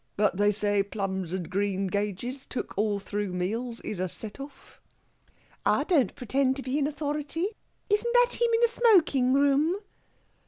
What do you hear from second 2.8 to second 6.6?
through meals, is a set off." "I don't pretend